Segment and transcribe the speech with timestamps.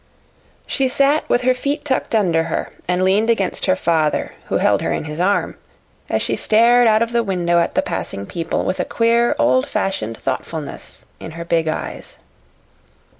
[0.65, 4.81] She sat with her feet tucked under her, and leaned against her father, who held
[4.81, 5.57] her in his arm,
[6.09, 9.69] as she stared out of the window at the passing people with a queer old
[9.69, 12.17] fashioned thoughtfulness in her big eyes.